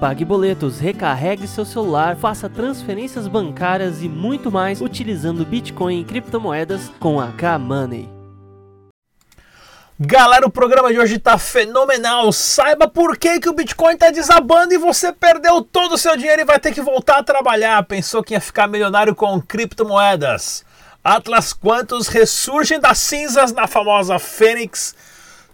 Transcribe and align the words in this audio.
Pague 0.00 0.24
boletos, 0.24 0.80
recarregue 0.80 1.46
seu 1.46 1.62
celular, 1.62 2.16
faça 2.16 2.48
transferências 2.48 3.28
bancárias 3.28 4.02
e 4.02 4.08
muito 4.08 4.50
mais 4.50 4.80
utilizando 4.80 5.44
Bitcoin 5.44 6.00
e 6.00 6.04
criptomoedas 6.04 6.90
com 6.98 7.20
a 7.20 7.30
K-Money. 7.32 8.08
Galera, 10.00 10.46
o 10.46 10.50
programa 10.50 10.90
de 10.90 10.98
hoje 10.98 11.16
está 11.16 11.36
fenomenal. 11.36 12.32
Saiba 12.32 12.88
por 12.88 13.18
que, 13.18 13.40
que 13.40 13.50
o 13.50 13.52
Bitcoin 13.52 13.92
está 13.92 14.10
desabando 14.10 14.72
e 14.72 14.78
você 14.78 15.12
perdeu 15.12 15.60
todo 15.60 15.92
o 15.92 15.98
seu 15.98 16.16
dinheiro 16.16 16.40
e 16.40 16.46
vai 16.46 16.58
ter 16.58 16.72
que 16.72 16.80
voltar 16.80 17.18
a 17.18 17.22
trabalhar. 17.22 17.82
Pensou 17.82 18.22
que 18.22 18.32
ia 18.32 18.40
ficar 18.40 18.66
milionário 18.66 19.14
com 19.14 19.38
criptomoedas. 19.38 20.64
Atlas 21.04 21.52
Quantos 21.52 22.08
ressurgem 22.08 22.80
das 22.80 22.96
cinzas 22.96 23.52
na 23.52 23.66
famosa 23.66 24.18
Fênix. 24.18 24.94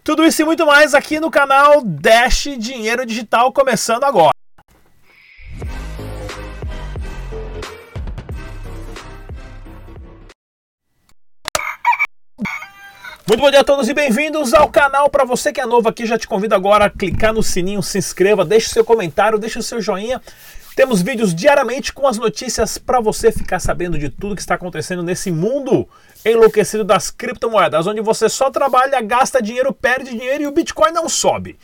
Tudo 0.05 0.25
isso 0.25 0.41
e 0.41 0.45
muito 0.45 0.65
mais 0.65 0.95
aqui 0.95 1.19
no 1.19 1.33
canal 1.33 1.83
Dash 1.83 2.47
Dinheiro 2.57 3.05
Digital, 3.05 3.53
começando 3.53 4.05
agora. 4.05 4.36
Muito 13.29 13.41
bom 13.41 13.51
dia 13.51 13.63
a 13.63 13.65
todos 13.65 13.89
e 13.89 13.93
bem-vindos 13.93 14.55
ao 14.55 14.71
canal. 14.71 15.11
Para 15.11 15.25
você 15.25 15.53
que 15.53 15.61
é 15.61 15.67
novo 15.67 15.89
aqui, 15.89 16.07
já 16.07 16.17
te 16.17 16.29
convido 16.29 16.55
agora 16.55 16.85
a 16.85 16.91
clicar 16.91 17.35
no 17.35 17.43
sininho, 17.43 17.83
se 17.83 17.99
inscreva, 17.99 18.45
deixe 18.45 18.69
seu 18.69 18.85
comentário, 18.85 19.37
deixe 19.37 19.61
seu 19.63 19.81
joinha. 19.81 20.23
Temos 20.77 21.03
vídeos 21.03 21.35
diariamente 21.35 21.93
com 21.93 22.07
as 22.07 22.19
notícias 22.19 22.79
para 22.79 23.01
você 23.01 23.33
ficar 23.33 23.59
sabendo 23.59 23.99
de 23.99 24.11
tudo 24.11 24.37
que 24.37 24.41
está 24.41 24.55
acontecendo 24.55 25.03
nesse 25.03 25.33
mundo 25.33 25.89
enlouquecido 26.25 26.85
das 26.85 27.11
criptomoedas, 27.11 27.89
onde 27.89 28.01
você 28.01 28.29
só 28.29 28.49
trabalha, 28.49 29.01
gasta 29.01 29.43
dinheiro, 29.43 29.73
perde 29.73 30.11
dinheiro 30.11 30.45
e 30.45 30.47
o 30.47 30.53
Bitcoin 30.53 30.93
não 30.93 31.09
sobe. 31.09 31.59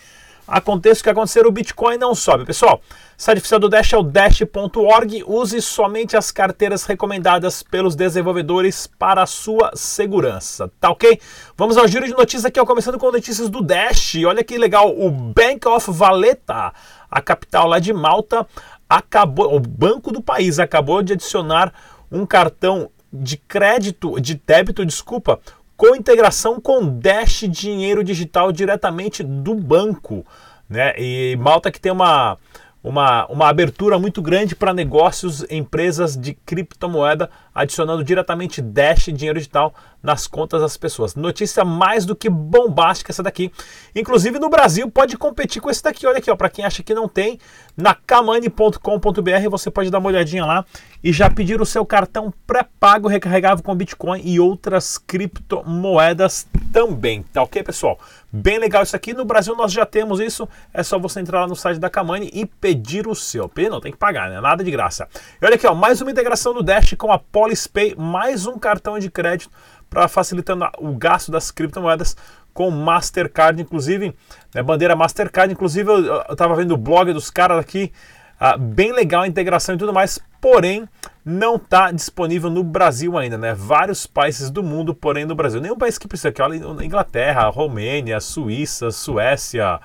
Aconteça 0.47 1.01
o 1.01 1.05
que 1.05 1.11
acontecer, 1.11 1.47
o 1.47 1.53
Bitcoin 1.53 1.97
não 1.97 2.15
sobe. 2.15 2.45
Pessoal, 2.45 2.81
site 3.17 3.39
oficial 3.39 3.61
do 3.61 3.69
Dash 3.69 3.93
é 3.93 3.97
o 3.97 4.03
dash.org. 4.03 5.25
Use 5.27 5.63
somente 5.63 6.17
as 6.17 6.31
carteiras 6.31 6.85
recomendadas 6.85 7.63
pelos 7.63 7.95
desenvolvedores 7.95 8.87
para 8.87 9.23
a 9.23 9.27
sua 9.27 9.71
segurança, 9.75 10.71
tá 10.81 10.91
ok? 10.91 11.21
Vamos 11.57 11.77
ao 11.77 11.87
giro 11.87 12.07
de 12.07 12.13
notícias 12.13 12.45
aqui, 12.45 12.59
ó, 12.59 12.67
começando 12.67 12.99
com 12.99 13.13
notícias 13.13 13.49
do 13.49 13.63
Dash. 13.63 14.17
Olha 14.27 14.43
que 14.43 14.59
legal, 14.59 14.91
o 14.91 15.11
Bank 15.11 15.67
of 15.69 15.91
Valletta, 15.91 16.73
a 17.11 17.21
capital 17.21 17.69
lá 17.69 17.79
de 17.79 17.93
Malta, 17.93 18.47
acabou, 18.89 19.55
o 19.55 19.61
banco 19.61 20.11
do 20.11 20.21
país 20.21 20.59
acabou 20.59 21.03
de 21.03 21.13
adicionar 21.13 21.73
um 22.11 22.27
cartão 22.27 22.91
de 23.13 23.37
crédito, 23.37 24.19
de 24.21 24.35
débito, 24.35 24.85
desculpa, 24.85 25.39
com 25.83 25.97
integração 25.97 26.61
com 26.61 26.87
Dash 26.87 27.41
Dinheiro 27.49 28.05
Digital 28.05 28.53
diretamente 28.53 29.25
do 29.25 29.53
banco. 29.53 30.25
Né? 30.71 30.95
E 30.97 31.37
Malta 31.41 31.73
que 31.73 31.81
tem 31.81 31.91
uma, 31.91 32.39
uma, 32.85 33.27
uma 33.27 33.49
abertura 33.49 33.99
muito 33.99 34.23
grande 34.23 34.55
para 34.55 34.73
negócios, 34.73 35.45
empresas 35.51 36.17
de 36.17 36.35
criptomoeda, 36.35 37.29
adicionando 37.55 38.05
diretamente 38.05 38.61
Dash 38.61 39.05
Dinheiro 39.07 39.39
Digital 39.39 39.75
nas 40.03 40.27
contas 40.27 40.61
das 40.61 40.77
pessoas. 40.77 41.15
Notícia 41.15 41.65
mais 41.65 42.05
do 42.05 42.17
que 42.17 42.29
bombástica 42.29 43.13
essa 43.13 43.23
daqui. 43.23 43.53
Inclusive 43.95 44.39
no 44.39 44.51
Brasil 44.51 44.91
pode 44.91 45.17
competir 45.17 45.63
com 45.63 45.71
esse 45.71 45.83
daqui. 45.83 46.07
Olha 46.07 46.19
aqui, 46.19 46.31
ó, 46.31 46.37
para 46.37 46.49
quem 46.49 46.65
acha 46.65 46.83
que 46.83 46.93
não 46.93 47.09
tem, 47.09 47.39
na 47.77 47.95
kamani.com.br 47.95 49.49
você 49.51 49.71
pode 49.71 49.91
dar 49.91 49.99
uma 49.99 50.09
olhadinha 50.09 50.45
lá 50.45 50.65
e 51.05 51.13
já 51.13 51.31
pedir 51.31 51.61
o 51.61 51.67
seu 51.67 51.87
cartão 51.87 52.33
pré-pago 52.47 53.09
recarregável 53.09 53.63
com 53.63 53.75
Bitcoin 53.75 54.21
e 54.25 54.41
outras 54.41 54.99
criptomoedas 54.99 56.49
também. 56.73 57.23
Tá 57.33 57.43
OK, 57.43 57.63
pessoal? 57.63 57.99
Bem 58.33 58.59
legal 58.59 58.83
isso 58.83 58.97
aqui. 58.97 59.13
No 59.13 59.25
Brasil 59.25 59.55
nós 59.55 59.71
já 59.71 59.85
temos 59.85 60.19
isso. 60.19 60.49
É 60.73 60.83
só 60.83 60.99
você 60.99 61.21
entrar 61.21 61.43
lá 61.43 61.47
no 61.47 61.55
site 61.55 61.79
da 61.79 61.91
Kamani 61.91 62.31
e 62.33 62.47
pedir 62.47 63.07
o 63.07 63.15
seu. 63.15 63.51
Não 63.71 63.81
tem 63.81 63.93
que 63.93 63.99
pagar, 63.99 64.31
né? 64.31 64.41
Nada 64.41 64.65
de 64.65 64.71
graça. 64.71 65.07
E 65.41 65.45
olha 65.45 65.57
aqui, 65.57 65.67
ó, 65.67 65.75
mais 65.75 66.01
uma 66.01 66.11
integração 66.11 66.55
do 66.55 66.63
Dash 66.63 66.95
com 66.97 67.13
a 67.13 67.19
PolisPay, 67.43 67.97
mais 67.99 68.47
um 68.47 68.57
cartão 68.57 69.01
de 69.01 69.11
crédito 69.11 69.51
para 69.91 70.07
facilitando 70.07 70.65
o 70.79 70.93
gasto 70.93 71.33
das 71.33 71.51
criptomoedas 71.51 72.17
com 72.55 72.71
Mastercard, 72.71 73.61
inclusive, 73.61 74.15
né, 74.55 74.63
bandeira 74.63 74.95
Mastercard, 74.95 75.53
inclusive 75.53 75.91
eu 75.91 76.23
estava 76.31 76.55
vendo 76.55 76.75
o 76.75 76.77
blog 76.77 77.13
dos 77.13 77.31
caras 77.31 77.59
aqui, 77.59 77.91
ah, 78.39 78.57
bem 78.57 78.93
legal 78.93 79.23
a 79.23 79.27
integração 79.27 79.75
e 79.75 79.79
tudo 79.79 79.93
mais, 79.93 80.21
porém 80.41 80.89
não 81.25 81.57
está 81.57 81.91
disponível 81.91 82.49
no 82.49 82.63
Brasil 82.63 83.19
ainda, 83.19 83.37
né? 83.37 83.55
Vários 83.55 84.07
países 84.07 84.49
do 84.49 84.63
mundo, 84.63 84.95
porém 84.95 85.25
no 85.25 85.35
Brasil. 85.35 85.61
Nenhum 85.61 85.77
país 85.77 85.99
que 85.99 86.07
precisa, 86.07 86.31
que 86.31 86.43
olha 86.43 86.55
Inglaterra, 86.85 87.49
Romênia, 87.49 88.21
Suíça, 88.21 88.93
Suécia, 88.93 89.81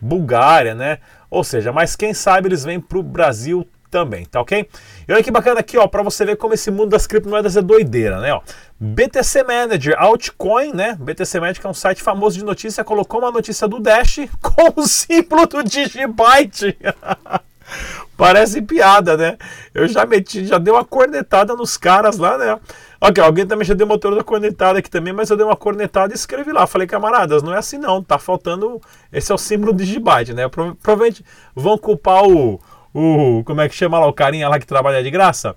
Bulgária, 0.00 0.76
né? 0.76 0.98
Ou 1.28 1.42
seja, 1.42 1.72
mas 1.72 1.96
quem 1.96 2.14
sabe 2.14 2.46
eles 2.46 2.62
vêm 2.62 2.80
para 2.80 2.98
o 2.98 3.02
Brasil 3.02 3.66
também, 3.90 4.24
tá 4.24 4.40
ok? 4.40 4.68
E 5.06 5.12
olha 5.12 5.22
que 5.22 5.30
bacana 5.30 5.60
aqui, 5.60 5.76
ó, 5.76 5.86
para 5.86 6.02
você 6.02 6.24
ver 6.24 6.36
como 6.36 6.54
esse 6.54 6.70
mundo 6.70 6.90
das 6.90 7.06
criptomoedas 7.06 7.56
é 7.56 7.62
doideira, 7.62 8.20
né? 8.20 8.32
Ó, 8.32 8.40
BTC 8.78 9.42
Manager, 9.42 9.94
altcoin, 9.98 10.72
né? 10.72 10.96
BTC 10.98 11.40
Manager 11.40 11.66
é 11.66 11.68
um 11.68 11.74
site 11.74 12.02
famoso 12.02 12.38
de 12.38 12.44
notícia, 12.44 12.84
colocou 12.84 13.20
uma 13.20 13.30
notícia 13.30 13.66
do 13.68 13.80
Dash 13.80 14.20
com 14.40 14.80
o 14.80 14.86
símbolo 14.86 15.46
do 15.46 15.62
Digibyte. 15.62 16.76
Parece 18.16 18.60
piada, 18.60 19.16
né? 19.16 19.38
Eu 19.72 19.88
já 19.88 20.04
meti, 20.04 20.44
já 20.44 20.58
dei 20.58 20.72
uma 20.72 20.84
cornetada 20.84 21.54
nos 21.54 21.76
caras 21.76 22.18
lá, 22.18 22.36
né? 22.36 22.58
Ok, 23.00 23.22
alguém 23.22 23.46
também 23.46 23.64
já 23.64 23.72
deu 23.72 23.86
uma 23.86 23.94
outra 23.94 24.22
cornetada 24.22 24.78
aqui 24.78 24.90
também, 24.90 25.10
mas 25.10 25.30
eu 25.30 25.36
dei 25.38 25.46
uma 25.46 25.56
cornetada 25.56 26.12
e 26.12 26.16
escrevi 26.16 26.52
lá. 26.52 26.66
Falei, 26.66 26.86
camaradas, 26.86 27.42
não 27.42 27.54
é 27.54 27.56
assim 27.56 27.78
não, 27.78 28.02
tá 28.02 28.18
faltando. 28.18 28.78
Esse 29.10 29.32
é 29.32 29.34
o 29.34 29.38
símbolo 29.38 29.72
do 29.72 29.82
Digibyte, 29.82 30.34
né? 30.34 30.48
Provavelmente 30.48 31.24
vão 31.54 31.78
culpar 31.78 32.24
o, 32.24 32.60
o. 32.94 33.42
Como 33.44 33.60
é 33.60 33.68
que 33.68 33.74
chama 33.74 33.98
lá 33.98 34.06
o 34.06 34.12
carinha 34.12 34.48
lá 34.48 34.58
que 34.58 34.66
trabalha 34.66 35.02
de 35.02 35.10
graça? 35.10 35.56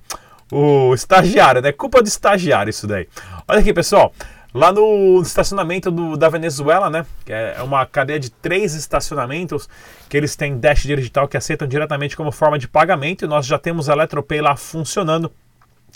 O 0.51 0.94
estagiário, 0.94 1.61
né? 1.61 1.71
Culpa 1.71 2.01
do 2.01 2.07
estagiário 2.07 2.69
isso 2.69 2.85
daí. 2.85 3.07
Olha 3.47 3.59
aqui, 3.59 3.73
pessoal. 3.73 4.13
Lá 4.53 4.71
no 4.71 5.19
estacionamento 5.21 5.89
do, 5.89 6.16
da 6.16 6.29
Venezuela, 6.29 6.89
né? 6.89 7.05
Que 7.25 7.33
é 7.33 7.57
uma 7.63 7.85
cadeia 7.88 8.19
de 8.19 8.29
três 8.29 8.75
estacionamentos 8.75 9.67
que 10.07 10.16
eles 10.16 10.35
têm 10.35 10.59
Dash 10.59 10.83
Digital 10.83 11.27
que 11.27 11.35
aceitam 11.35 11.67
diretamente 11.67 12.16
como 12.16 12.31
forma 12.31 12.59
de 12.59 12.67
pagamento. 12.67 13.25
E 13.25 13.27
nós 13.27 13.47
já 13.47 13.57
temos 13.57 13.89
a 13.89 13.94
Eletropay 13.94 14.41
lá 14.41 14.55
funcionando 14.55 15.31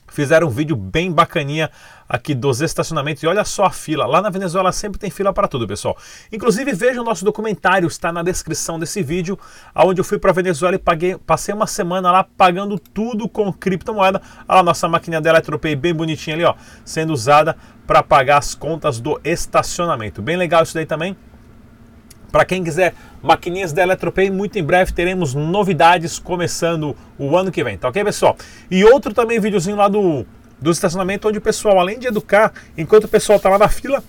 Fizeram 0.08 0.48
um 0.48 0.50
vídeo 0.50 0.76
bem 0.76 1.12
bacaninha 1.12 1.70
aqui 2.08 2.34
dos 2.34 2.62
estacionamentos 2.62 3.22
e 3.22 3.28
olha 3.28 3.44
só 3.44 3.66
a 3.66 3.72
fila. 3.72 4.06
Lá 4.06 4.22
na 4.22 4.30
Venezuela 4.30 4.72
sempre 4.72 5.00
tem 5.00 5.10
fila 5.10 5.34
para 5.34 5.48
tudo, 5.48 5.68
pessoal. 5.68 5.98
Inclusive 6.32 6.74
veja 6.74 7.02
o 7.02 7.04
nosso 7.04 7.26
documentário, 7.26 7.88
está 7.88 8.12
na 8.12 8.24
descrição 8.24 8.80
desse 8.80 9.04
vídeo, 9.04 9.38
onde 9.76 10.00
eu 10.00 10.06
fui 10.06 10.18
para 10.18 10.32
Venezuela 10.32 10.76
e 10.76 10.80
paguei, 10.80 11.18
passei 11.18 11.54
uma 11.54 11.68
semana 11.68 12.12
lá 12.12 12.24
pagando 12.24 12.80
tudo 12.80 13.28
com 13.28 13.52
criptomoeda. 13.52 14.22
Olha 14.48 14.60
a 14.60 14.64
nossa 14.64 14.88
maquininha 14.88 15.22
dela 15.22 15.38
Eletropay 15.38 15.76
bem 15.76 15.94
bonitinha 15.94 16.36
ali, 16.36 16.46
ó, 16.46 16.56
sendo 16.84 17.14
usada 17.14 17.56
para 17.86 18.02
pagar 18.02 18.38
as 18.38 18.56
contas 18.56 19.00
do 19.00 19.20
estacionamento. 19.24 20.22
Bem 20.22 20.38
legal 20.38 20.64
isso 20.64 20.74
daí 20.74 20.86
também. 20.86 21.16
Para 22.38 22.46
quem 22.46 22.64
quiser 22.64 22.94
maquininhas 23.20 23.74
da 23.74 23.82
Eletropay, 23.82 24.30
muito 24.30 24.60
em 24.60 24.64
breve 24.64 24.92
teremos 24.92 25.34
novidades 25.34 26.20
começando 26.20 26.96
o 27.18 27.36
ano 27.36 27.52
que 27.52 27.64
vem, 27.64 27.80
tá 27.80 27.90
ok, 27.90 28.04
pessoal? 28.04 28.38
E 28.70 28.86
outro 28.86 29.12
também 29.12 29.40
videozinho 29.40 29.76
lá 29.76 29.88
do, 29.88 30.24
do 30.62 30.70
estacionamento, 30.70 31.28
onde 31.28 31.40
o 31.40 31.42
pessoal, 31.42 31.80
além 31.80 31.98
de 31.98 32.06
educar, 32.06 32.54
enquanto 32.78 33.06
o 33.06 33.08
pessoal 33.08 33.40
tá 33.40 33.50
lá 33.50 33.58
na 33.58 33.68
fila, 33.68 34.04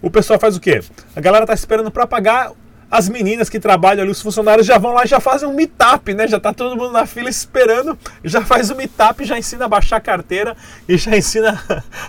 o 0.00 0.10
pessoal 0.10 0.40
faz 0.40 0.56
o 0.56 0.60
quê? 0.60 0.80
A 1.14 1.20
galera 1.20 1.44
tá 1.44 1.52
esperando 1.52 1.90
para 1.90 2.06
pagar, 2.06 2.52
as 2.90 3.06
meninas 3.06 3.50
que 3.50 3.60
trabalham 3.60 4.02
ali, 4.02 4.10
os 4.10 4.22
funcionários 4.22 4.66
já 4.66 4.78
vão 4.78 4.94
lá 4.94 5.04
e 5.04 5.08
já 5.08 5.20
fazem 5.20 5.46
um 5.46 5.54
meetup, 5.54 6.14
né? 6.14 6.26
Já 6.26 6.40
tá 6.40 6.54
todo 6.54 6.74
mundo 6.74 6.92
na 6.92 7.04
fila 7.04 7.28
esperando, 7.28 7.98
já 8.24 8.40
faz 8.40 8.70
o 8.70 8.74
meetup, 8.74 9.26
já 9.26 9.38
ensina 9.38 9.66
a 9.66 9.68
baixar 9.68 9.96
a 9.96 10.00
carteira 10.00 10.56
e 10.88 10.96
já 10.96 11.14
ensina 11.14 11.62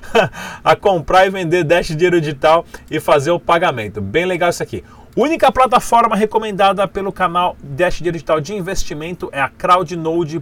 a 0.63 0.75
comprar 0.75 1.25
e 1.25 1.29
vender 1.29 1.65
Dash 1.65 1.87
Dinheiro 1.87 2.21
Digital 2.21 2.65
e 2.89 2.97
fazer 3.01 3.31
o 3.31 3.39
pagamento. 3.41 3.99
Bem 3.99 4.25
legal 4.25 4.49
isso 4.49 4.63
aqui. 4.63 4.83
Única 5.15 5.51
plataforma 5.51 6.15
recomendada 6.15 6.87
pelo 6.87 7.11
canal 7.11 7.55
Dash 7.61 8.01
Digital 8.01 8.41
de 8.41 8.55
investimento 8.55 9.29
é 9.31 9.39
a 9.39 9.47
crowdnode.io. 9.47 10.41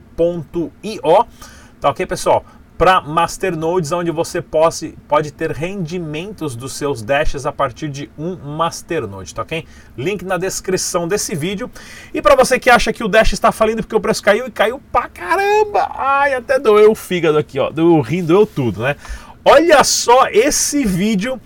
Tá 1.82 1.90
ok, 1.90 2.06
pessoal? 2.06 2.46
Para 2.78 3.02
masternodes, 3.02 3.92
onde 3.92 4.12
você 4.12 4.42
pode, 4.42 4.98
pode 5.10 5.34
ter 5.34 5.52
rendimentos 5.52 6.56
dos 6.56 6.72
seus 6.72 7.02
dashes 7.02 7.46
a 7.46 7.52
partir 7.52 7.90
de 7.90 8.10
um 8.18 8.38
masternode, 8.38 9.36
tá 9.36 9.42
ok? 9.42 9.66
Link 9.98 10.24
na 10.24 10.38
descrição 10.38 11.06
desse 11.06 11.36
vídeo. 11.36 11.70
E 12.14 12.22
para 12.22 12.38
você 12.38 12.58
que 12.58 12.70
acha 12.70 12.94
que 12.94 13.04
o 13.04 13.10
dash 13.10 13.34
está 13.34 13.52
falindo 13.52 13.84
porque 13.84 13.96
o 13.96 14.00
preço 14.00 14.24
caiu 14.24 14.48
e 14.48 14.52
caiu 14.52 14.82
pra 14.90 15.10
caramba, 15.10 15.92
ai, 15.94 16.34
até 16.34 16.58
doeu 16.58 16.92
o 16.92 16.96
fígado 16.96 17.38
aqui, 17.38 17.60
ó, 17.60 17.70
do 17.70 18.00
rim 18.00 18.24
doeu 18.24 18.46
tudo, 18.46 18.84
né? 18.84 18.96
Olha 19.44 19.84
só 19.84 20.28
esse 20.28 20.86
vídeo 20.86 21.42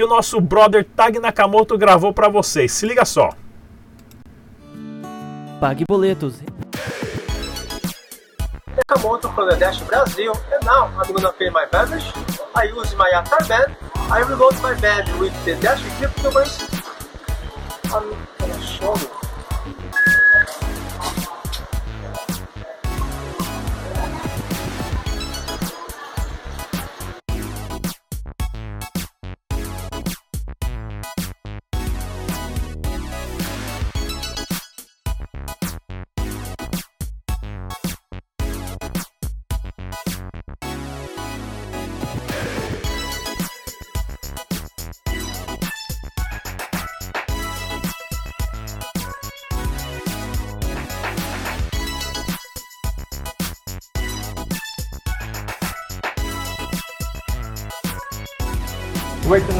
que 0.00 0.04
o 0.04 0.08
nosso 0.08 0.40
brother 0.40 0.82
Tag 0.82 1.18
Nakamoto 1.18 1.76
gravou 1.76 2.10
para 2.10 2.26
vocês. 2.26 2.72
Se 2.72 2.86
liga 2.86 3.04
só. 3.04 3.34
Pague 5.60 5.84
boletos. 5.86 6.36
Nakamoto 8.74 9.28
from 9.34 9.50
the 9.50 9.56
Dash 9.56 9.78
Brasil, 9.82 10.32
and 10.52 10.64
now 10.64 10.88
I'm 10.98 11.12
gonna 11.12 11.30
pay 11.34 11.50
my 11.50 11.66
beverage. 11.70 12.10
I 12.54 12.72
use 12.72 12.96
my 12.96 13.12
Atar 13.14 13.46
band. 13.46 13.76
I 14.10 14.20
reload 14.20 14.58
my 14.62 14.72
band 14.80 15.06
with 15.18 15.34
the 15.44 15.54
Dash 15.56 15.82
cryptocurrency. 15.98 16.64
I'm 17.92 18.16
gonna 18.38 18.62
show 18.62 18.96
you. 18.96 19.29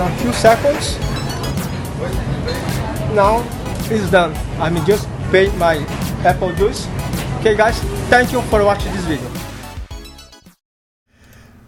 A 0.01 0.11
few 0.17 0.33
seconds. 0.33 0.99
Now 3.15 3.45
it's 3.91 4.11
done. 4.11 4.35
I'm 4.59 4.77
just 4.87 5.07
paid 5.31 5.53
my 5.57 5.77
apple 6.25 6.53
juice. 6.55 6.89
Okay 7.41 7.55
guys, 7.55 7.79
thank 8.09 8.33
you 8.33 8.41
for 8.43 8.65
watching 8.65 8.93
this 8.93 9.05
video. 9.05 9.29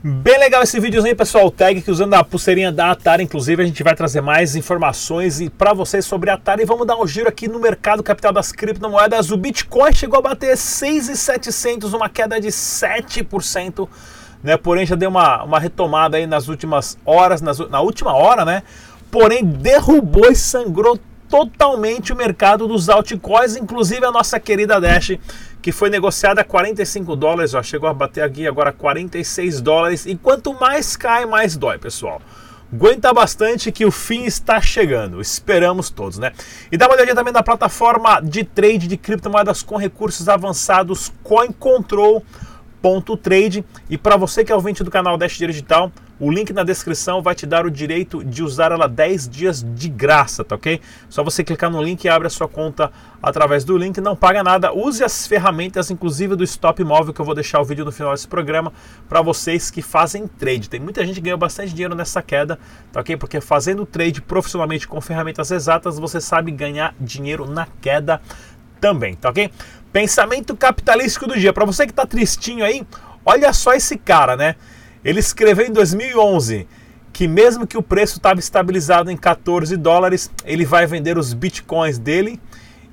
Bem 0.05 0.37
legal 0.37 0.65
esse 0.65 0.81
videozinho, 0.81 1.15
pessoal. 1.15 1.49
Tag 1.49 1.81
que 1.81 1.91
usando 1.91 2.15
a 2.15 2.25
pulseirinha 2.25 2.73
da 2.73 2.91
Atari, 2.91 3.23
inclusive, 3.23 3.63
a 3.63 3.67
gente 3.67 3.85
vai 3.85 3.95
trazer 3.95 4.21
mais 4.21 4.57
informações 4.57 5.41
e 5.41 5.49
para 5.49 5.73
vocês 5.73 6.05
sobre 6.05 6.29
a 6.29 6.35
Atari. 6.35 6.65
Vamos 6.65 6.89
dar 6.89 6.97
um 6.97 7.07
giro 7.07 7.29
aqui 7.29 7.47
no 7.47 7.61
mercado 7.61 8.03
capital 8.03 8.33
das 8.33 8.51
criptomoedas. 8.51 9.31
O 9.31 9.37
Bitcoin 9.37 9.93
chegou 9.93 10.19
a 10.19 10.23
bater 10.23 10.57
6,700, 10.57 11.95
uma 11.95 12.09
queda 12.09 12.41
de 12.41 12.49
7%. 12.49 13.89
Né? 14.43 14.57
Porém, 14.57 14.85
já 14.85 14.97
deu 14.97 15.09
uma, 15.09 15.43
uma 15.45 15.59
retomada 15.59 16.17
aí 16.17 16.27
nas 16.27 16.49
últimas 16.49 16.99
horas, 17.05 17.41
nas, 17.41 17.59
na 17.71 17.81
última 17.81 18.13
hora, 18.13 18.45
né? 18.45 18.63
Porém, 19.11 19.45
derrubou 19.45 20.31
e 20.31 20.35
sangrou 20.35 20.99
totalmente 21.29 22.13
o 22.13 22.17
mercado 22.17 22.67
dos 22.67 22.89
altcoins, 22.89 23.57
inclusive 23.57 24.05
a 24.05 24.11
nossa 24.11 24.39
querida 24.39 24.81
Dash 24.81 25.19
que 25.63 25.71
foi 25.71 25.89
negociada 25.89 26.41
a 26.41 26.45
45 26.45 27.15
dólares, 27.15 27.55
ó, 27.55 27.63
chegou 27.63 27.89
a 27.89 27.95
bater 27.95 28.25
aqui 28.25 28.49
agora 28.49 28.73
46 28.73 29.61
dólares. 29.61 30.05
E 30.05 30.17
quanto 30.17 30.53
mais 30.53 30.97
cai, 30.97 31.25
mais 31.25 31.57
dói, 31.57 31.79
pessoal. 31.79 32.21
Aguenta 32.73 33.13
bastante 33.13 33.71
que 33.71 33.85
o 33.85 33.91
fim 33.91 34.25
está 34.25 34.61
chegando, 34.61 35.21
esperamos 35.21 35.89
todos, 35.89 36.19
né? 36.19 36.33
E 36.71 36.77
dá 36.77 36.87
uma 36.87 36.95
olhadinha 36.95 37.15
também 37.15 37.33
na 37.33 37.43
plataforma 37.43 38.21
de 38.21 38.43
trade 38.45 38.89
de 38.89 38.97
criptomoedas 38.97 39.63
com 39.63 39.77
recursos 39.77 40.29
avançados 40.29 41.13
CoinControl.trade. 42.83 43.65
E 43.89 43.97
para 43.97 44.17
você 44.17 44.45
que 44.45 44.53
é 44.53 44.55
ouvinte 44.55 44.83
do 44.83 44.91
canal 44.91 45.17
Dash 45.17 45.39
Digital, 45.39 45.93
o 46.19 46.31
link 46.31 46.53
na 46.53 46.63
descrição 46.63 47.21
vai 47.21 47.35
te 47.35 47.47
dar 47.47 47.67
o 47.67 47.71
direito 47.71 48.23
de 48.23 48.45
usar 48.45 48.71
ela 48.71 48.89
10 48.89 49.29
dias 49.29 49.67
de 49.75 49.89
graça, 49.89 50.45
tá 50.45 50.55
ok? 50.55 50.81
Só 51.09 51.25
você 51.25 51.43
clicar 51.43 51.71
no 51.71 51.83
link 51.83 52.05
e 52.05 52.09
abre 52.09 52.29
a 52.29 52.31
sua 52.31 52.47
conta 52.47 52.93
através 53.21 53.65
do 53.65 53.77
link, 53.77 54.01
não 54.01 54.15
paga 54.15 54.43
nada. 54.43 54.73
Use 54.73 55.03
as 55.03 55.27
ferramentas, 55.27 55.91
inclusive 55.91 56.37
do 56.37 56.45
Stop 56.45 56.83
Móvel, 56.85 57.13
que 57.13 57.21
eu 57.21 57.25
vou 57.25 57.35
deixar 57.35 57.61
o 57.61 57.65
vídeo 57.65 57.85
no 57.85 57.91
final 57.91 58.13
desse 58.13 58.29
programa, 58.29 58.73
para 59.09 59.21
vocês 59.21 59.71
que 59.71 59.83
fazem 59.83 60.29
trade. 60.29 60.69
Tem 60.69 60.79
muita 60.79 61.05
gente 61.05 61.17
que 61.17 61.23
ganhou 61.23 61.39
bastante 61.39 61.73
dinheiro 61.73 61.95
nessa 61.95 62.23
queda, 62.23 62.59
tá 62.93 63.01
ok? 63.01 63.17
Porque 63.17 63.41
fazendo 63.41 63.85
trade 63.85 64.23
profissionalmente 64.23 64.87
com 64.87 65.01
ferramentas 65.01 65.51
exatas, 65.51 65.99
você 65.99 66.21
sabe 66.21 66.53
ganhar 66.53 66.95
dinheiro 67.01 67.47
na 67.47 67.67
queda 67.81 68.21
também, 68.81 69.15
tá 69.15 69.31
ok? 69.31 69.49
Pensamento 69.93 70.57
capitalístico 70.57 71.27
do 71.27 71.39
dia. 71.39 71.53
Para 71.53 71.65
você 71.65 71.87
que 71.87 71.93
tá 71.93 72.07
tristinho 72.07 72.65
aí, 72.65 72.87
olha 73.25 73.53
só 73.53 73.75
esse 73.75 73.97
cara, 73.97 74.37
né? 74.37 74.57
Ele 75.05 75.21
escreveu 75.21 75.67
em 75.67 75.73
2011 75.73 76.67
que 77.13 77.29
mesmo 77.29 77.67
que 77.67 77.77
o 77.77 77.83
preço 77.83 78.17
estava 78.17 78.41
estabilizado 78.41 79.11
em 79.11 79.17
14 79.17 79.77
dólares, 79.77 80.31
ele 80.45 80.65
vai 80.65 80.87
vender 80.87 81.19
os 81.19 81.35
bitcoins 81.35 81.99
dele 81.99 82.41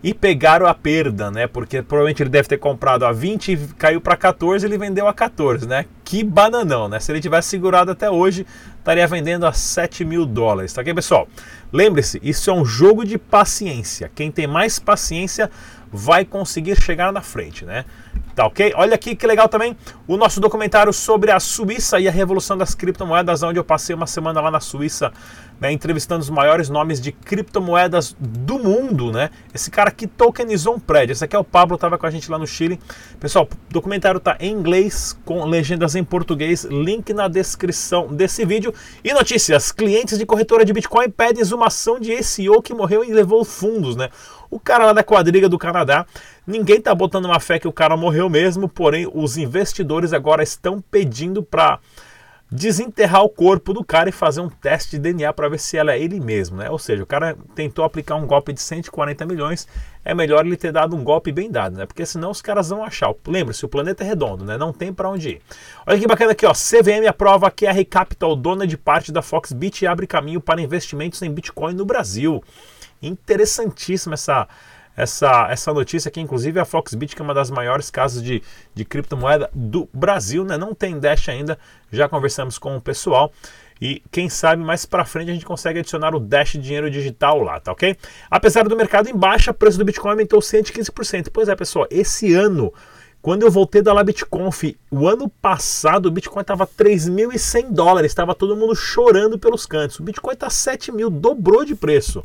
e 0.02 0.14
pegar 0.14 0.62
a 0.64 0.74
perda, 0.74 1.30
né? 1.30 1.48
Porque 1.48 1.82
provavelmente 1.82 2.24
ele 2.24 2.30
deve 2.30 2.48
ter 2.48 2.58
comprado 2.58 3.06
a 3.06 3.12
20 3.12 3.52
e 3.52 3.58
caiu 3.78 4.00
para 4.00 4.16
14 4.16 4.66
ele 4.66 4.78
vendeu 4.78 5.08
a 5.08 5.14
14, 5.14 5.68
né? 5.68 5.86
Que 6.04 6.24
bananão, 6.24 6.88
né? 6.88 7.00
Se 7.00 7.12
ele 7.12 7.22
tivesse 7.22 7.50
segurado 7.50 7.92
até 7.92 8.10
hoje, 8.10 8.46
estaria 8.90 9.06
vendendo 9.06 9.46
a 9.46 9.54
7 9.54 10.04
mil 10.04 10.26
dólares, 10.26 10.74
tá 10.74 10.82
ok, 10.82 10.92
pessoal? 10.96 11.28
Lembre-se, 11.72 12.20
isso 12.24 12.50
é 12.50 12.54
um 12.54 12.66
jogo 12.66 13.06
de 13.06 13.20
paciência. 13.20 14.12
Quem 14.16 14.32
tem 14.32 14.48
mais 14.48 14.80
paciência 14.80 15.52
vai 15.92 16.26
conseguir 16.26 16.80
chegar 16.82 17.12
na 17.12 17.22
frente, 17.22 17.66
né? 17.66 17.86
Tá 18.36 18.46
ok? 18.46 18.74
Olha 18.76 18.96
aqui 18.96 19.16
que 19.16 19.28
legal 19.28 19.50
também 19.50 19.76
o 20.08 20.16
nosso 20.16 20.40
documentário 20.40 20.94
sobre 20.94 21.30
a 21.30 21.40
Suíça 21.40 22.00
e 22.00 22.08
a 22.08 22.12
revolução 22.12 22.58
das 22.58 22.74
criptomoedas, 22.74 23.44
onde 23.44 23.60
eu 23.60 23.64
passei 23.64 23.96
uma 23.96 24.08
semana 24.08 24.40
lá 24.40 24.50
na 24.50 24.60
Suíça, 24.60 25.12
né, 25.60 25.72
entrevistando 25.74 26.22
os 26.22 26.30
maiores 26.30 26.70
nomes 26.70 27.02
de 27.02 27.12
criptomoedas 27.12 28.16
do 28.18 28.58
mundo, 28.58 29.12
né? 29.12 29.30
Esse 29.54 29.70
cara 29.70 29.92
que 29.92 30.08
tokenizou 30.08 30.76
um 30.76 30.80
prédio. 30.80 31.12
Esse 31.12 31.26
aqui 31.26 31.36
é 31.36 31.40
o 31.40 31.44
Pablo, 31.44 31.76
estava 31.76 31.98
com 31.98 32.06
a 32.06 32.10
gente 32.10 32.32
lá 32.32 32.40
no 32.40 32.48
Chile. 32.48 32.80
Pessoal, 33.20 33.48
documentário 33.70 34.22
tá 34.22 34.38
em 34.40 34.54
inglês 34.54 35.18
com 35.26 35.44
legendas 35.44 35.96
em 35.96 36.04
português. 36.04 36.64
Link 36.64 37.14
na 37.14 37.28
descrição 37.28 38.08
desse 38.08 38.46
vídeo. 38.46 38.74
E 39.04 39.14
notícias: 39.14 39.72
clientes 39.72 40.18
de 40.18 40.26
corretora 40.26 40.66
de 40.66 40.74
Bitcoin 40.74 41.10
pedem 41.10 41.44
uma 41.54 41.68
ação 41.68 42.00
de 42.00 42.22
SEO 42.24 42.62
que 42.62 42.74
morreu 42.74 43.04
e 43.04 43.14
levou 43.14 43.44
fundos, 43.46 43.96
né? 43.96 44.10
O 44.50 44.60
cara 44.60 44.86
lá 44.86 44.94
da 44.94 45.04
quadriga 45.04 45.48
do 45.48 45.58
Canadá, 45.58 46.06
ninguém 46.46 46.82
tá 46.82 46.94
botando 46.94 47.26
uma 47.26 47.40
fé 47.40 47.60
que 47.60 47.68
o 47.68 47.74
cara 47.74 47.96
morreu 47.96 48.30
mesmo, 48.30 48.68
porém 48.68 49.10
os 49.14 49.38
investidores 49.38 50.12
agora 50.12 50.42
estão 50.42 50.82
pedindo 50.82 51.44
para 51.44 51.80
desenterrar 52.52 53.24
o 53.24 53.30
corpo 53.30 53.74
do 53.74 53.84
cara 53.84 54.10
e 54.10 54.12
fazer 54.12 54.42
um 54.42 54.50
teste 54.50 54.92
de 54.92 55.00
DNA 55.00 55.32
para 55.34 55.48
ver 55.48 55.60
se 55.60 55.78
ela 55.78 55.94
é 55.94 56.02
ele 56.02 56.20
mesmo, 56.20 56.58
né? 56.58 56.70
Ou 56.70 56.80
seja, 56.80 57.04
o 57.04 57.06
cara 57.06 57.38
tentou 57.54 57.86
aplicar 57.86 58.16
um 58.16 58.26
golpe 58.26 58.52
de 58.52 58.62
140 58.62 59.26
milhões, 59.26 59.68
é 60.04 60.16
melhor 60.16 60.46
ele 60.46 60.58
ter 60.58 60.72
dado 60.72 60.96
um 60.96 61.04
golpe 61.04 61.32
bem 61.32 61.52
dado, 61.52 61.78
né? 61.78 61.86
Porque 61.86 62.06
senão 62.06 62.32
os 62.32 62.42
caras 62.42 62.70
vão 62.70 62.84
achar. 62.84 63.14
Lembre-se, 63.28 63.64
o 63.64 63.70
planeta 63.70 64.04
é 64.04 64.08
redondo, 64.08 64.44
né? 64.44 64.58
Não 64.58 64.74
tem 64.74 64.92
para 64.92 65.10
onde 65.10 65.30
ir. 65.30 65.42
Olha 65.86 66.00
que 66.00 66.08
bacana 66.08 66.32
aqui, 66.32 66.46
ó. 66.46 66.54
CVM 66.54 67.08
aprova 67.08 67.52
que 67.52 67.68
a 67.68 67.72
Recapital, 67.72 68.36
dona 68.36 68.66
de 68.66 68.78
parte 68.78 69.12
da 69.12 69.22
Foxbit, 69.22 69.86
abre 69.86 70.08
caminho 70.08 70.42
para 70.42 70.62
investimentos 70.62 71.22
em 71.22 71.32
Bitcoin 71.32 71.76
no 71.76 71.86
Brasil. 71.86 72.44
Interessantíssima 73.02 74.16
essa, 74.16 74.48
essa, 75.00 75.48
essa 75.50 75.74
notícia 75.74 76.10
aqui, 76.10 76.20
inclusive 76.20 76.60
a 76.60 76.66
Foxbit, 76.66 77.16
que 77.16 77.22
é 77.22 77.24
uma 77.26 77.34
das 77.34 77.50
maiores 77.50 77.90
casas 77.90 78.22
de, 78.22 78.44
de 78.76 78.84
criptomoeda 78.84 79.50
do 79.54 79.88
Brasil, 79.94 80.44
né? 80.44 80.58
não 80.58 80.76
tem 80.76 81.00
Dash 81.00 81.30
ainda, 81.30 81.58
já 81.90 82.10
conversamos 82.10 82.58
com 82.58 82.76
o 82.76 82.82
pessoal. 82.82 83.32
E 83.82 84.04
quem 84.12 84.28
sabe 84.28 84.62
mais 84.62 84.86
para 84.86 85.06
frente 85.06 85.32
a 85.32 85.34
gente 85.34 85.46
consegue 85.46 85.80
adicionar 85.80 86.14
o 86.14 86.20
Dash 86.20 86.52
dinheiro 86.52 86.92
digital 86.92 87.42
lá, 87.42 87.62
tá 87.62 87.72
ok? 87.72 87.96
Apesar 88.30 88.68
do 88.68 88.76
mercado 88.76 89.08
em 89.10 89.16
baixa, 89.16 89.52
o 89.52 89.54
preço 89.54 89.78
do 89.78 89.86
Bitcoin 89.86 90.12
aumentou 90.12 90.42
115%. 90.42 91.30
Pois 91.32 91.48
é, 91.48 91.56
pessoal, 91.56 91.88
esse 91.90 92.34
ano, 92.34 92.74
quando 93.22 93.44
eu 93.44 93.52
voltei 93.52 93.82
da 93.82 93.94
LabitConf, 93.94 94.76
o 94.92 95.08
ano 95.08 95.30
passado 95.30 96.08
o 96.08 96.12
Bitcoin 96.12 96.42
estava 96.42 96.68
3.100 96.68 97.72
dólares, 97.72 98.12
estava 98.12 98.36
todo 98.36 98.58
mundo 98.58 98.76
chorando 98.76 99.40
pelos 99.40 99.66
cantos. 99.66 99.98
O 99.98 100.04
Bitcoin 100.04 100.34
está 100.34 100.50
7 100.50 100.92
mil, 100.92 101.10
dobrou 101.10 101.64
de 101.64 101.74
preço. 101.74 102.22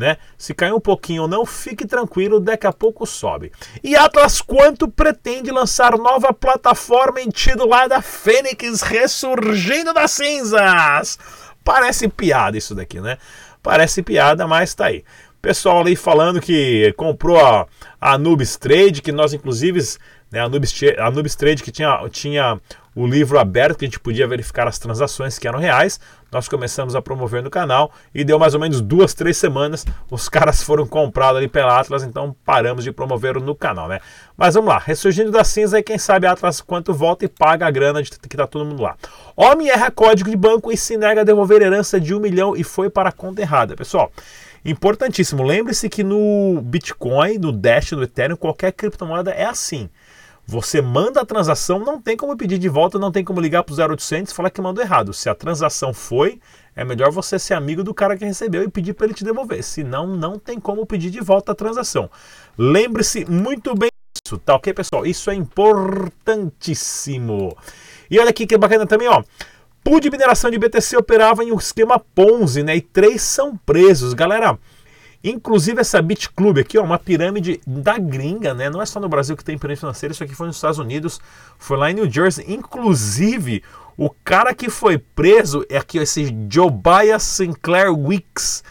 Né? 0.00 0.16
Se 0.38 0.54
cair 0.54 0.72
um 0.72 0.80
pouquinho 0.80 1.22
ou 1.22 1.28
não, 1.28 1.44
fique 1.44 1.86
tranquilo, 1.86 2.40
daqui 2.40 2.66
a 2.66 2.72
pouco 2.72 3.04
sobe. 3.04 3.52
E 3.84 3.94
Atlas 3.94 4.40
Quanto 4.40 4.88
pretende 4.88 5.50
lançar 5.50 5.98
nova 5.98 6.32
plataforma 6.32 7.20
intitulada 7.20 8.00
Fênix 8.00 8.80
ressurgindo 8.80 9.92
das 9.92 10.12
cinzas. 10.12 11.18
Parece 11.62 12.08
piada 12.08 12.56
isso 12.56 12.74
daqui, 12.74 12.98
né? 12.98 13.18
Parece 13.62 14.02
piada, 14.02 14.46
mas 14.46 14.74
tá 14.74 14.86
aí. 14.86 15.04
Pessoal 15.42 15.80
ali 15.80 15.94
falando 15.94 16.40
que 16.40 16.94
comprou 16.96 17.38
a, 17.38 17.66
a 18.00 18.14
Anubis 18.14 18.56
Trade, 18.56 19.02
que 19.02 19.12
nós 19.12 19.34
inclusive, 19.34 19.80
né, 20.30 20.40
Anubis, 20.40 20.74
Anubis 20.98 21.34
Trade 21.34 21.62
que 21.62 21.70
tinha, 21.70 22.08
tinha 22.10 22.60
o 22.94 23.06
livro 23.06 23.38
aberto 23.38 23.78
que 23.78 23.84
a 23.84 23.88
gente 23.88 24.00
podia 24.00 24.26
verificar 24.26 24.66
as 24.66 24.78
transações 24.78 25.38
que 25.38 25.46
eram 25.46 25.58
reais. 25.58 26.00
Nós 26.30 26.48
começamos 26.48 26.94
a 26.94 27.02
promover 27.02 27.42
no 27.42 27.50
canal 27.50 27.92
e 28.14 28.24
deu 28.24 28.38
mais 28.38 28.54
ou 28.54 28.60
menos 28.60 28.80
duas, 28.80 29.14
três 29.14 29.36
semanas. 29.36 29.84
Os 30.10 30.28
caras 30.30 30.62
foram 30.62 30.86
comprados 30.86 31.38
ali 31.38 31.48
pela 31.48 31.78
Atlas, 31.78 32.02
então 32.02 32.34
paramos 32.44 32.84
de 32.84 32.92
promover 32.92 33.40
no 33.40 33.54
canal, 33.54 33.88
né? 33.88 34.00
Mas 34.36 34.54
vamos 34.54 34.68
lá, 34.68 34.78
ressurgindo 34.78 35.30
da 35.30 35.44
cinza 35.44 35.78
e 35.78 35.82
quem 35.82 35.98
sabe 35.98 36.26
a 36.26 36.32
Atlas 36.32 36.60
quanto 36.60 36.92
volta 36.92 37.24
e 37.24 37.28
paga 37.28 37.66
a 37.66 37.70
grana 37.70 38.02
de 38.02 38.10
que 38.10 38.36
tá 38.36 38.46
todo 38.46 38.64
mundo 38.64 38.82
lá. 38.82 38.96
Homem 39.36 39.68
erra 39.68 39.90
código 39.90 40.30
de 40.30 40.36
banco 40.36 40.72
e 40.72 40.76
se 40.76 40.96
nega 40.96 41.20
a 41.20 41.24
devolver 41.24 41.62
herança 41.62 42.00
de 42.00 42.14
um 42.14 42.20
milhão 42.20 42.56
e 42.56 42.64
foi 42.64 42.90
para 42.90 43.08
a 43.08 43.12
conta 43.12 43.40
errada. 43.40 43.76
Pessoal, 43.76 44.12
importantíssimo, 44.64 45.42
lembre-se 45.42 45.88
que 45.88 46.02
no 46.02 46.60
Bitcoin, 46.62 47.38
no 47.38 47.52
Dash, 47.52 47.92
no 47.92 48.02
Ethereum, 48.02 48.36
qualquer 48.36 48.72
criptomoeda 48.72 49.30
é 49.30 49.44
assim. 49.44 49.88
Você 50.50 50.82
manda 50.82 51.20
a 51.20 51.24
transação, 51.24 51.78
não 51.78 52.02
tem 52.02 52.16
como 52.16 52.36
pedir 52.36 52.58
de 52.58 52.68
volta, 52.68 52.98
não 52.98 53.12
tem 53.12 53.24
como 53.24 53.40
ligar 53.40 53.62
para 53.62 53.72
o 53.72 53.76
0800 53.76 54.32
e 54.32 54.34
falar 54.34 54.50
que 54.50 54.60
mandou 54.60 54.82
errado. 54.82 55.12
Se 55.12 55.28
a 55.28 55.34
transação 55.34 55.94
foi, 55.94 56.40
é 56.74 56.84
melhor 56.84 57.12
você 57.12 57.38
ser 57.38 57.54
amigo 57.54 57.84
do 57.84 57.94
cara 57.94 58.16
que 58.16 58.24
recebeu 58.24 58.64
e 58.64 58.68
pedir 58.68 58.94
para 58.94 59.06
ele 59.06 59.14
te 59.14 59.22
devolver. 59.22 59.62
Senão, 59.62 60.08
não 60.08 60.40
tem 60.40 60.58
como 60.58 60.84
pedir 60.84 61.08
de 61.08 61.20
volta 61.20 61.52
a 61.52 61.54
transação. 61.54 62.10
Lembre-se 62.58 63.24
muito 63.26 63.76
bem 63.76 63.90
disso, 64.12 64.38
tá 64.38 64.56
ok, 64.56 64.74
pessoal? 64.74 65.06
Isso 65.06 65.30
é 65.30 65.36
importantíssimo. 65.36 67.56
E 68.10 68.18
olha 68.18 68.30
aqui 68.30 68.44
que 68.44 68.58
bacana 68.58 68.84
também, 68.84 69.06
ó. 69.06 69.22
Pool 69.84 70.00
de 70.00 70.10
mineração 70.10 70.50
de 70.50 70.58
BTC 70.58 70.96
operava 70.96 71.44
em 71.44 71.52
um 71.52 71.58
esquema 71.58 72.04
Ponzi, 72.12 72.64
né? 72.64 72.74
E 72.74 72.80
três 72.80 73.22
são 73.22 73.56
presos. 73.56 74.14
Galera, 74.14 74.58
Inclusive 75.22 75.80
essa 75.80 76.00
Bit 76.00 76.30
Club 76.30 76.58
aqui, 76.58 76.78
ó, 76.78 76.82
uma 76.82 76.98
pirâmide 76.98 77.60
da 77.66 77.98
gringa, 77.98 78.54
né? 78.54 78.70
Não 78.70 78.80
é 78.80 78.86
só 78.86 78.98
no 78.98 79.08
Brasil 79.08 79.36
que 79.36 79.44
tem 79.44 79.58
pirâmide 79.58 79.80
financeira, 79.80 80.12
isso 80.12 80.24
aqui 80.24 80.34
foi 80.34 80.46
nos 80.46 80.56
Estados 80.56 80.78
Unidos, 80.78 81.20
foi 81.58 81.76
lá 81.76 81.90
em 81.90 81.94
New 81.94 82.10
Jersey. 82.10 82.44
Inclusive, 82.48 83.62
o 83.96 84.08
cara 84.08 84.54
que 84.54 84.70
foi 84.70 84.96
preso 84.96 85.64
é 85.68 85.76
aqui, 85.76 85.98
esse 85.98 86.34
Jobiah 86.50 87.18
Sinclair 87.18 87.92
Weeks. 87.92 88.64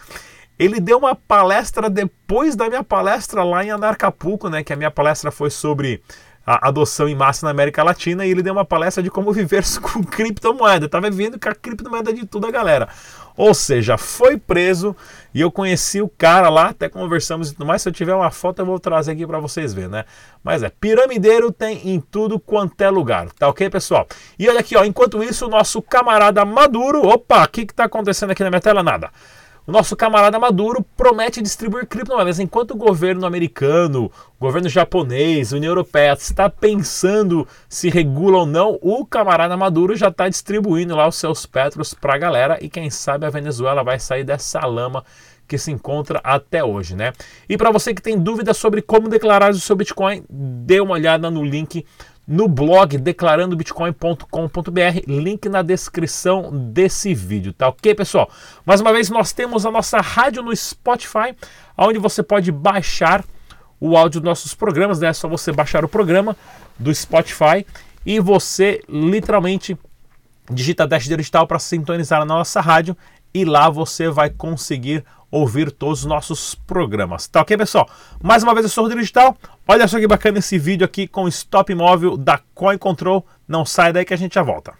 Ele 0.58 0.80
deu 0.80 0.98
uma 0.98 1.14
palestra 1.14 1.88
depois 1.88 2.56
da 2.56 2.68
minha 2.68 2.82
palestra 2.84 3.42
lá 3.44 3.64
em 3.64 3.70
Anarcapulco, 3.70 4.48
né? 4.48 4.64
Que 4.64 4.72
a 4.72 4.76
minha 4.76 4.90
palestra 4.90 5.30
foi 5.30 5.48
sobre 5.48 6.02
a 6.46 6.68
adoção 6.68 7.08
em 7.08 7.14
massa 7.14 7.46
na 7.46 7.50
América 7.50 7.82
Latina 7.82 8.24
e 8.24 8.30
ele 8.30 8.42
deu 8.42 8.52
uma 8.52 8.64
palestra 8.64 9.02
de 9.02 9.10
como 9.10 9.32
viver 9.34 9.64
com 9.80 10.02
criptomoeda. 10.02 10.86
Estava 10.86 11.10
vivendo 11.10 11.38
com 11.38 11.48
a 11.48 11.54
criptomoeda 11.54 12.12
de 12.12 12.26
tudo 12.26 12.46
a 12.46 12.50
galera. 12.50 12.88
Ou 13.36 13.54
seja, 13.54 13.96
foi 13.96 14.36
preso 14.36 14.94
e 15.32 15.40
eu 15.40 15.50
conheci 15.50 16.02
o 16.02 16.08
cara 16.08 16.48
lá, 16.48 16.68
até 16.68 16.88
conversamos 16.88 17.48
e 17.48 17.52
tudo 17.54 17.64
mais. 17.64 17.80
Se 17.82 17.88
eu 17.88 17.92
tiver 17.92 18.14
uma 18.14 18.30
foto, 18.30 18.60
eu 18.60 18.66
vou 18.66 18.78
trazer 18.78 19.12
aqui 19.12 19.26
para 19.26 19.38
vocês 19.38 19.72
verem, 19.72 19.90
né? 19.90 20.04
Mas 20.42 20.62
é, 20.62 20.68
piramideiro 20.68 21.50
tem 21.50 21.88
em 21.88 22.00
tudo 22.00 22.38
quanto 22.38 22.80
é 22.82 22.90
lugar, 22.90 23.30
tá 23.32 23.48
ok, 23.48 23.70
pessoal? 23.70 24.06
E 24.38 24.48
olha 24.48 24.60
aqui, 24.60 24.76
ó, 24.76 24.84
enquanto 24.84 25.22
isso, 25.22 25.46
o 25.46 25.48
nosso 25.48 25.80
camarada 25.80 26.44
Maduro, 26.44 27.06
opa, 27.06 27.44
o 27.44 27.48
que 27.48 27.66
que 27.66 27.74
tá 27.74 27.84
acontecendo 27.84 28.30
aqui 28.30 28.42
na 28.42 28.50
minha 28.50 28.60
tela? 28.60 28.82
Nada. 28.82 29.10
O 29.66 29.72
nosso 29.72 29.94
camarada 29.94 30.38
Maduro 30.38 30.84
promete 30.96 31.42
distribuir 31.42 31.86
criptomoedas, 31.86 32.40
enquanto 32.40 32.72
o 32.72 32.76
governo 32.76 33.26
americano, 33.26 34.10
o 34.38 34.44
governo 34.44 34.68
japonês, 34.68 35.52
a 35.52 35.56
União 35.56 35.70
Europeia 35.70 36.14
está 36.14 36.48
pensando 36.48 37.46
se 37.68 37.90
regula 37.90 38.38
ou 38.38 38.46
não, 38.46 38.78
o 38.80 39.04
camarada 39.04 39.56
Maduro 39.56 39.94
já 39.94 40.08
está 40.08 40.28
distribuindo 40.28 40.96
lá 40.96 41.06
os 41.06 41.16
seus 41.16 41.44
petros 41.44 41.92
para 41.92 42.14
a 42.14 42.18
galera 42.18 42.58
e 42.60 42.68
quem 42.68 42.88
sabe 42.90 43.26
a 43.26 43.30
Venezuela 43.30 43.84
vai 43.84 43.98
sair 43.98 44.24
dessa 44.24 44.64
lama 44.66 45.04
que 45.50 45.58
se 45.58 45.72
encontra 45.72 46.20
até 46.22 46.62
hoje, 46.62 46.94
né? 46.94 47.12
E 47.48 47.56
para 47.56 47.72
você 47.72 47.92
que 47.92 48.00
tem 48.00 48.16
dúvidas 48.16 48.56
sobre 48.56 48.80
como 48.80 49.08
declarar 49.08 49.50
o 49.50 49.58
seu 49.58 49.74
Bitcoin, 49.74 50.24
dê 50.30 50.80
uma 50.80 50.94
olhada 50.94 51.28
no 51.28 51.44
link 51.44 51.84
no 52.30 52.46
blog 52.46 52.96
declarandobitcoin.com.br, 52.96 55.02
link 55.08 55.48
na 55.48 55.62
descrição 55.62 56.50
desse 56.52 57.12
vídeo, 57.12 57.52
tá 57.52 57.66
ok, 57.66 57.92
pessoal? 57.92 58.30
Mais 58.64 58.80
uma 58.80 58.92
vez, 58.92 59.10
nós 59.10 59.32
temos 59.32 59.66
a 59.66 59.70
nossa 59.72 60.00
rádio 60.00 60.40
no 60.40 60.54
Spotify, 60.54 61.34
onde 61.76 61.98
você 61.98 62.22
pode 62.22 62.52
baixar 62.52 63.24
o 63.80 63.96
áudio 63.96 64.20
dos 64.20 64.28
nossos 64.28 64.54
programas, 64.54 65.00
né? 65.00 65.08
É 65.08 65.12
só 65.12 65.26
você 65.26 65.50
baixar 65.50 65.84
o 65.84 65.88
programa 65.88 66.36
do 66.78 66.94
Spotify 66.94 67.66
e 68.06 68.20
você 68.20 68.80
literalmente 68.88 69.76
digita 70.48 70.86
Dash 70.86 71.08
Digital 71.08 71.48
para 71.48 71.58
sintonizar 71.58 72.22
a 72.22 72.24
nossa 72.24 72.60
rádio 72.60 72.96
e 73.34 73.44
lá 73.44 73.68
você 73.68 74.08
vai 74.08 74.30
conseguir 74.30 75.04
ouvir 75.30 75.70
todos 75.70 76.00
os 76.00 76.06
nossos 76.06 76.54
programas. 76.54 77.28
Tá 77.28 77.40
ok, 77.40 77.56
pessoal? 77.56 77.88
Mais 78.22 78.42
uma 78.42 78.54
vez 78.54 78.64
eu 78.64 78.70
sou 78.70 78.82
o 78.82 78.84
Rodrigo 78.86 79.00
Digital. 79.00 79.36
Olha 79.66 79.86
só 79.86 79.98
que 79.98 80.06
bacana 80.06 80.38
esse 80.38 80.58
vídeo 80.58 80.84
aqui 80.84 81.06
com 81.06 81.24
o 81.24 81.28
stop 81.28 81.74
móvel 81.74 82.16
da 82.16 82.40
Coin 82.54 82.78
Control. 82.78 83.24
Não 83.46 83.64
sai 83.64 83.92
daí 83.92 84.04
que 84.04 84.14
a 84.14 84.16
gente 84.16 84.34
já 84.34 84.42
volta. 84.42 84.74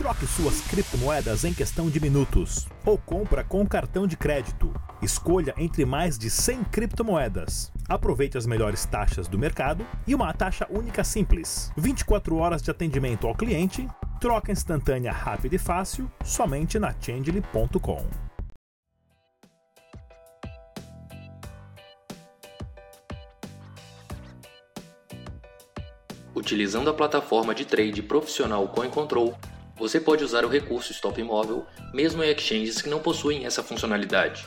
Troque 0.00 0.26
suas 0.26 0.62
criptomoedas 0.62 1.44
em 1.44 1.52
questão 1.52 1.90
de 1.90 2.00
minutos 2.00 2.66
ou 2.86 2.96
compra 2.96 3.44
com 3.44 3.66
cartão 3.66 4.06
de 4.06 4.16
crédito. 4.16 4.72
Escolha 5.02 5.52
entre 5.58 5.84
mais 5.84 6.18
de 6.18 6.30
100 6.30 6.64
criptomoedas. 6.64 7.70
Aproveite 7.86 8.38
as 8.38 8.46
melhores 8.46 8.86
taxas 8.86 9.28
do 9.28 9.38
mercado 9.38 9.86
e 10.06 10.14
uma 10.14 10.32
taxa 10.32 10.66
única 10.70 11.04
simples. 11.04 11.70
24 11.76 12.34
horas 12.36 12.62
de 12.62 12.70
atendimento 12.70 13.26
ao 13.26 13.34
cliente, 13.34 13.86
troca 14.18 14.50
instantânea 14.50 15.12
rápida 15.12 15.56
e 15.56 15.58
fácil 15.58 16.10
somente 16.24 16.78
na 16.78 16.94
Changely.com. 16.98 18.29
Utilizando 26.40 26.88
a 26.88 26.94
plataforma 26.94 27.54
de 27.54 27.66
trade 27.66 28.02
profissional 28.02 28.66
CoinControl, 28.66 29.36
você 29.76 30.00
pode 30.00 30.24
usar 30.24 30.42
o 30.42 30.48
recurso 30.48 30.90
Stop 30.90 31.20
Imóvel 31.20 31.66
mesmo 31.92 32.24
em 32.24 32.30
exchanges 32.30 32.80
que 32.80 32.88
não 32.88 32.98
possuem 32.98 33.44
essa 33.44 33.62
funcionalidade. 33.62 34.46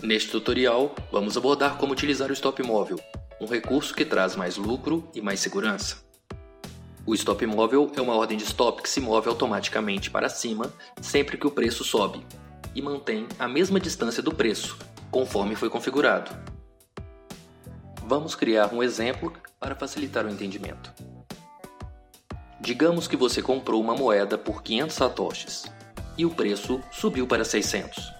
Neste 0.00 0.30
tutorial, 0.30 0.94
vamos 1.10 1.36
abordar 1.36 1.78
como 1.78 1.92
utilizar 1.92 2.30
o 2.30 2.32
Stop 2.32 2.62
Imóvel, 2.62 3.00
um 3.40 3.46
recurso 3.46 3.92
que 3.92 4.04
traz 4.04 4.36
mais 4.36 4.56
lucro 4.56 5.10
e 5.12 5.20
mais 5.20 5.40
segurança. 5.40 5.96
O 7.04 7.12
Stop 7.12 7.42
Imóvel 7.42 7.90
é 7.96 8.00
uma 8.00 8.14
ordem 8.14 8.38
de 8.38 8.44
stop 8.44 8.80
que 8.80 8.88
se 8.88 9.00
move 9.00 9.28
automaticamente 9.28 10.12
para 10.12 10.28
cima 10.28 10.72
sempre 11.02 11.36
que 11.36 11.46
o 11.46 11.50
preço 11.50 11.82
sobe 11.82 12.24
e 12.72 12.80
mantém 12.80 13.26
a 13.36 13.48
mesma 13.48 13.80
distância 13.80 14.22
do 14.22 14.32
preço, 14.32 14.78
conforme 15.10 15.56
foi 15.56 15.68
configurado. 15.68 16.30
Vamos 18.06 18.36
criar 18.36 18.72
um 18.72 18.80
exemplo 18.80 19.32
para 19.64 19.74
facilitar 19.74 20.26
o 20.26 20.30
entendimento. 20.30 20.92
Digamos 22.60 23.08
que 23.08 23.16
você 23.16 23.40
comprou 23.40 23.80
uma 23.80 23.94
moeda 23.94 24.36
por 24.36 24.62
500 24.62 24.94
satoshis 24.94 25.64
e 26.18 26.26
o 26.26 26.30
preço 26.30 26.82
subiu 26.92 27.26
para 27.26 27.46
600. 27.46 28.12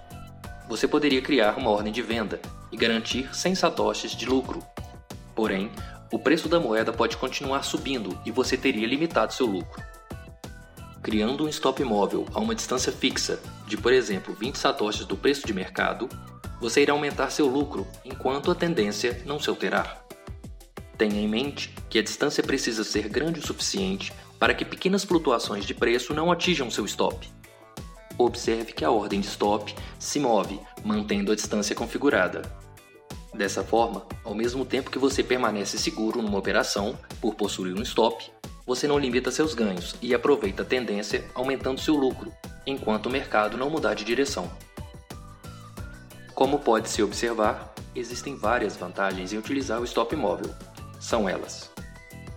Você 0.71 0.89
poderia 0.89 1.21
criar 1.21 1.59
uma 1.59 1.69
ordem 1.69 1.93
de 1.93 2.01
venda 2.01 2.41
e 2.73 2.79
garantir 2.79 3.29
100 3.37 3.57
satoshis 3.57 4.13
de 4.13 4.25
lucro. 4.25 4.65
Porém, 5.35 5.71
o 6.11 6.19
preço 6.19 6.49
da 6.49 6.59
moeda 6.59 6.95
pode 6.95 7.19
continuar 7.19 7.63
subindo 7.63 8.19
e 8.25 8.31
você 8.31 8.57
teria 8.57 8.87
limitado 8.87 9.35
seu 9.35 9.45
lucro. 9.45 9.83
Criando 11.03 11.45
um 11.45 11.49
stop 11.51 11.85
móvel 11.85 12.27
a 12.33 12.41
uma 12.41 12.55
distância 12.55 12.91
fixa 12.91 13.39
de, 13.67 13.77
por 13.77 13.93
exemplo, 13.93 14.35
20 14.35 14.57
satoshis 14.57 15.05
do 15.05 15.15
preço 15.15 15.47
de 15.47 15.53
mercado, 15.53 16.09
você 16.59 16.81
irá 16.81 16.95
aumentar 16.95 17.29
seu 17.29 17.47
lucro 17.47 17.87
enquanto 18.03 18.51
a 18.51 18.55
tendência 18.55 19.23
não 19.27 19.39
se 19.39 19.51
alterar. 19.51 20.04
Tenha 21.07 21.21
em 21.21 21.29
mente 21.29 21.69
que 21.91 21.99
a 21.99 22.03
distância 22.03 22.43
precisa 22.43 22.83
ser 22.83 23.11
grande 23.11 23.39
o 23.39 23.47
suficiente 23.47 24.11
para 24.39 24.55
que 24.55 24.65
pequenas 24.65 25.05
flutuações 25.05 25.67
de 25.67 25.75
preço 25.75 26.15
não 26.15 26.33
atinjam 26.33 26.71
seu 26.71 26.87
stop. 26.87 27.31
Observe 28.17 28.73
que 28.73 28.87
a 28.87 28.91
ordem 28.91 29.21
de 29.21 29.27
stop 29.27 29.75
se 29.99 30.19
move, 30.19 30.59
mantendo 30.83 31.31
a 31.31 31.35
distância 31.35 31.77
configurada. 31.77 32.41
Dessa 33.35 33.63
forma, 33.63 34.07
ao 34.25 34.35
mesmo 34.35 34.65
tempo 34.65 34.91
que 34.91 34.99
você 34.99 35.23
permanece 35.23 35.77
seguro 35.77 36.23
numa 36.23 36.39
operação 36.39 36.99
por 37.21 37.35
possuir 37.35 37.79
um 37.79 37.83
stop, 37.83 38.25
você 38.67 38.89
não 38.89 38.99
limita 38.99 39.31
seus 39.31 39.53
ganhos 39.53 39.95
e 40.01 40.15
aproveita 40.15 40.63
a 40.63 40.67
tendência 40.67 41.23
aumentando 41.35 41.83
seu 41.83 41.97
lucro, 41.97 42.33
enquanto 42.67 43.07
o 43.07 43.13
mercado 43.13 43.59
não 43.59 43.69
mudar 43.69 43.93
de 43.93 44.05
direção. 44.05 44.51
Como 46.35 46.61
pode 46.61 46.89
se 46.89 47.03
observar, 47.03 47.75
existem 47.95 48.37
várias 48.37 48.75
vantagens 48.75 49.35
em 49.35 49.37
utilizar 49.37 49.83
o 49.83 49.85
stop 49.85 50.17
móvel, 50.17 50.51
são 51.05 51.29
elas: 51.29 51.71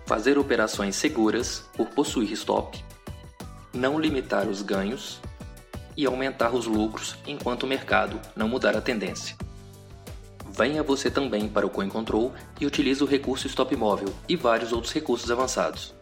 fazer 0.06 0.38
operações 0.38 0.96
seguras 0.98 1.64
por 1.76 1.88
possuir 1.88 2.32
stop, 2.34 2.84
não 3.74 3.98
limitar 3.98 4.48
os 4.48 4.62
ganhos 4.62 5.22
e 5.96 6.06
aumentar 6.06 6.54
os 6.54 6.68
lucros 6.68 7.16
enquanto 7.26 7.64
o 7.64 7.68
mercado 7.68 8.20
não 8.36 8.50
mudar 8.50 8.76
a 8.76 8.82
tendência. 8.82 9.38
Venha 10.50 10.84
você 10.84 11.10
também 11.10 11.48
para 11.48 11.66
o 11.66 11.70
CoinControl 11.70 12.34
e 12.60 12.66
utilize 12.66 13.02
o 13.02 13.08
recurso 13.08 13.48
Stop 13.48 13.76
Móvel 13.76 14.14
e 14.28 14.36
vários 14.36 14.74
outros 14.74 14.92
recursos 14.92 15.30
avançados. 15.30 15.96